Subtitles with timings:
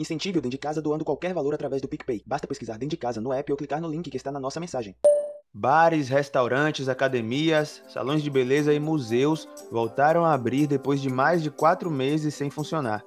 [0.00, 2.22] Incentive o Dentro de Casa doando qualquer valor através do PicPay.
[2.24, 4.58] Basta pesquisar Dentro de Casa no app ou clicar no link que está na nossa
[4.58, 4.96] mensagem.
[5.52, 11.50] Bares, restaurantes, academias, salões de beleza e museus voltaram a abrir depois de mais de
[11.50, 13.04] quatro meses sem funcionar.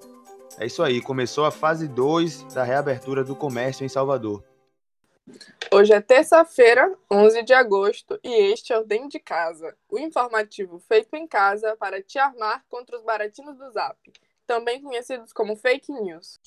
[0.60, 4.44] É isso aí, começou a fase 2 da reabertura do comércio em Salvador.
[5.72, 10.78] Hoje é terça-feira, 11 de agosto, e este é o Dentro de Casa, o informativo
[10.88, 13.98] feito em casa para te armar contra os baratinos do Zap
[14.46, 16.40] também conhecidos como fake news.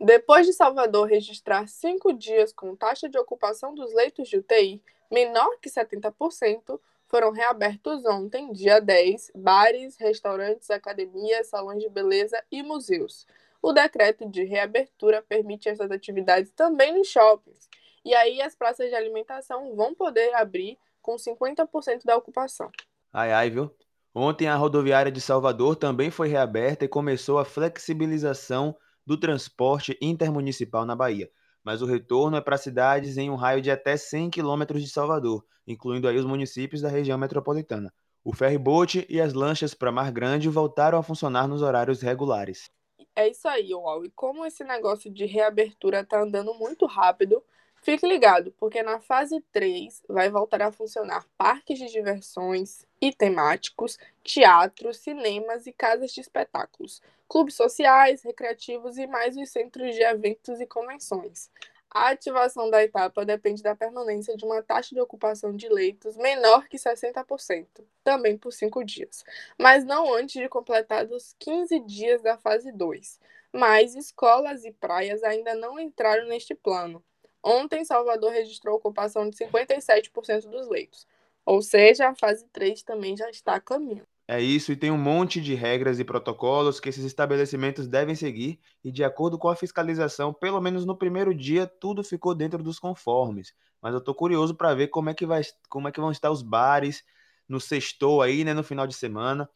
[0.00, 5.58] Depois de Salvador registrar cinco dias com taxa de ocupação dos leitos de UTI menor
[5.60, 13.26] que 70%, foram reabertos ontem, dia 10, bares, restaurantes, academias, salões de beleza e museus.
[13.62, 17.68] O decreto de reabertura permite essas atividades também nos shoppings.
[18.04, 22.70] E aí as praças de alimentação vão poder abrir com 50% da ocupação.
[23.12, 23.70] Ai, ai, viu?
[24.14, 30.84] Ontem, a rodoviária de Salvador também foi reaberta e começou a flexibilização do transporte intermunicipal
[30.86, 31.28] na Bahia.
[31.64, 35.44] Mas o retorno é para cidades em um raio de até 100 quilômetros de Salvador,
[35.66, 37.92] incluindo aí os municípios da região metropolitana.
[38.22, 42.70] O ferry-boat e as lanchas para Mar Grande voltaram a funcionar nos horários regulares.
[43.16, 44.04] É isso aí, Uau.
[44.04, 47.42] E como esse negócio de reabertura está andando muito rápido,
[47.84, 53.98] Fique ligado, porque na fase 3 vai voltar a funcionar parques de diversões e temáticos,
[54.22, 60.62] teatros, cinemas e casas de espetáculos, clubes sociais, recreativos e mais os centros de eventos
[60.62, 61.50] e convenções.
[61.90, 66.66] A ativação da etapa depende da permanência de uma taxa de ocupação de leitos menor
[66.68, 67.66] que 60%,
[68.02, 69.22] também por 5 dias,
[69.58, 73.20] mas não antes de completados 15 dias da fase 2.
[73.52, 77.04] Mas escolas e praias ainda não entraram neste plano
[77.44, 81.06] Ontem, Salvador registrou ocupação de 57% dos leitos,
[81.44, 84.02] ou seja, a fase 3 também já está a caminho.
[84.26, 88.58] É isso, e tem um monte de regras e protocolos que esses estabelecimentos devem seguir,
[88.82, 92.78] e de acordo com a fiscalização, pelo menos no primeiro dia, tudo ficou dentro dos
[92.78, 93.52] conformes.
[93.82, 96.30] Mas eu estou curioso para ver como é, que vai, como é que vão estar
[96.30, 97.04] os bares
[97.46, 99.46] no sextou aí, né, no final de semana.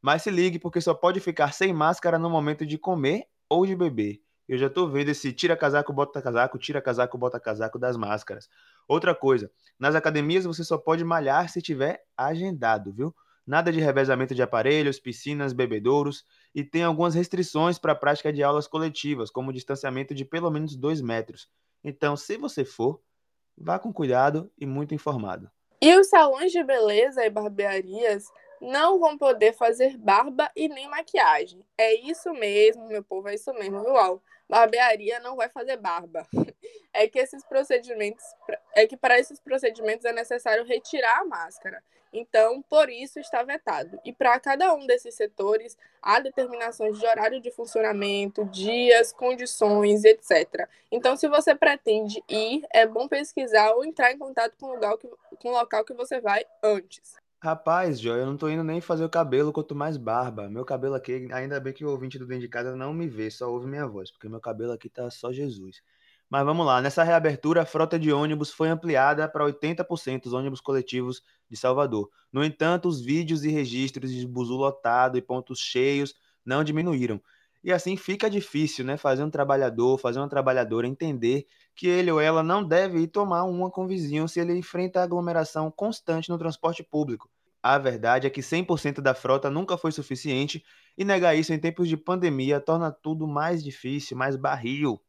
[0.00, 3.76] Mas se ligue, porque só pode ficar sem máscara no momento de comer ou de
[3.76, 4.22] beber.
[4.48, 8.48] Eu já tô vendo esse tira casaco, bota casaco, tira casaco, bota casaco das máscaras.
[8.86, 13.14] Outra coisa, nas academias você só pode malhar se tiver agendado, viu?
[13.46, 16.24] Nada de revezamento de aparelhos, piscinas, bebedouros
[16.54, 20.76] e tem algumas restrições para a prática de aulas coletivas, como distanciamento de pelo menos
[20.76, 21.48] 2 metros.
[21.82, 23.00] Então, se você for,
[23.56, 25.50] vá com cuidado e muito informado.
[25.80, 28.24] E os salões de beleza e barbearias
[28.60, 31.62] não vão poder fazer barba e nem maquiagem.
[31.76, 36.26] É isso mesmo, meu povo, é isso mesmo, viu, barbearia não vai fazer barba.
[36.96, 38.24] É que esses procedimentos,
[38.72, 41.82] é que para esses procedimentos é necessário retirar a máscara.
[42.12, 43.98] Então, por isso está vetado.
[44.04, 50.68] E para cada um desses setores, há determinações de horário de funcionamento, dias, condições, etc.
[50.92, 54.96] Então, se você pretende ir, é bom pesquisar ou entrar em contato com o local
[54.96, 55.08] que,
[55.42, 57.23] com o local que você vai antes.
[57.44, 60.48] Rapaz, Joy, eu não tô indo nem fazer o cabelo, quanto mais barba.
[60.48, 63.30] Meu cabelo aqui, ainda bem que o ouvinte do dentro de casa não me vê,
[63.30, 65.82] só ouve minha voz, porque meu cabelo aqui tá só Jesus.
[66.30, 70.58] Mas vamos lá, nessa reabertura, a frota de ônibus foi ampliada para 80% dos ônibus
[70.58, 72.08] coletivos de Salvador.
[72.32, 76.14] No entanto, os vídeos e registros de buzu lotado e pontos cheios
[76.46, 77.20] não diminuíram.
[77.62, 82.20] E assim fica difícil, né, fazer um trabalhador, fazer uma trabalhadora entender que ele ou
[82.20, 86.38] ela não deve ir tomar uma com o vizinho se ele enfrenta aglomeração constante no
[86.38, 87.30] transporte público.
[87.64, 90.62] A verdade é que 100% da frota nunca foi suficiente
[90.98, 95.00] e negar isso em tempos de pandemia torna tudo mais difícil, mais barril.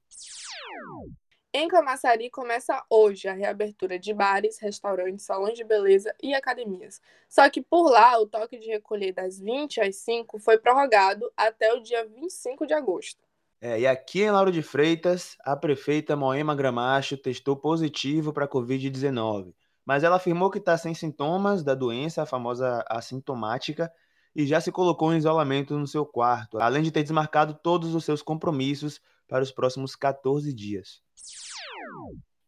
[1.53, 7.01] Em Camaçari começa hoje a reabertura de bares, restaurantes, salões de beleza e academias.
[7.27, 11.73] Só que por lá, o toque de recolher das 20 às 5 foi prorrogado até
[11.73, 13.19] o dia 25 de agosto.
[13.59, 18.49] É, e aqui em Lauro de Freitas, a prefeita Moema Gramacho testou positivo para a
[18.49, 19.53] Covid-19
[19.85, 23.91] mas ela afirmou que está sem sintomas da doença, a famosa assintomática,
[24.35, 28.03] e já se colocou em isolamento no seu quarto, além de ter desmarcado todos os
[28.03, 31.01] seus compromissos para os próximos 14 dias.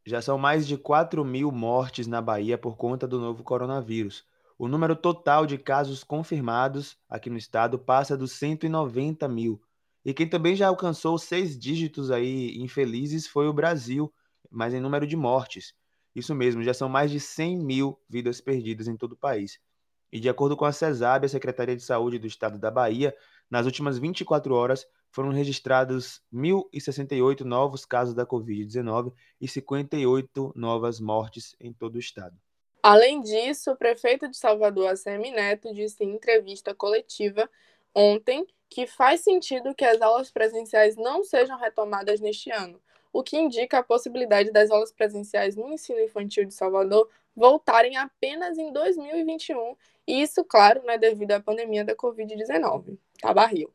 [0.05, 4.25] Já são mais de 4 mil mortes na Bahia por conta do novo coronavírus.
[4.57, 9.61] O número total de casos confirmados aqui no estado passa dos 190 mil.
[10.03, 14.11] E quem também já alcançou seis dígitos aí infelizes foi o Brasil,
[14.49, 15.73] mas em número de mortes.
[16.17, 19.59] Isso mesmo, já são mais de 100 mil vidas perdidas em todo o país.
[20.11, 23.15] E de acordo com a CESAB, a Secretaria de Saúde do Estado da Bahia,
[23.47, 31.55] nas últimas 24 horas foram registrados 1.068 novos casos da Covid-19 e 58 novas mortes
[31.59, 32.35] em todo o estado.
[32.81, 37.47] Além disso, o prefeito de Salvador, ACM Neto, disse em entrevista coletiva
[37.93, 42.81] ontem que faz sentido que as aulas presenciais não sejam retomadas neste ano,
[43.17, 48.59] o que indica a possibilidade das aulas presenciais no ensino infantil de Salvador voltarem apenas
[48.59, 49.75] em 2021,
[50.05, 52.95] e isso, claro, né, devido à pandemia da Covid-19.
[53.19, 53.73] Tá barril.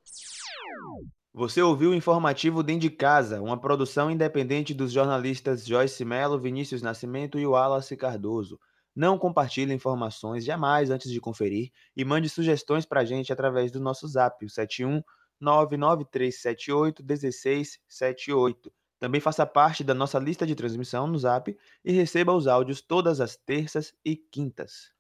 [1.34, 6.80] Você ouviu o informativo Dentro de Casa, uma produção independente dos jornalistas Joyce Mello, Vinícius
[6.80, 8.60] Nascimento e Wallace Cardoso.
[8.94, 13.80] Não compartilhe informações jamais antes de conferir e mande sugestões para a gente através do
[13.80, 15.02] nosso zap, o 71
[15.40, 18.72] 99378 1678.
[19.02, 23.20] Também faça parte da nossa lista de transmissão no zap e receba os áudios todas
[23.20, 24.92] as terças e quintas.